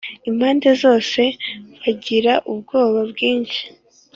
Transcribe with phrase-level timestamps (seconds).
[0.29, 1.21] impande zose
[1.79, 3.63] bagira ubwoba bwinshi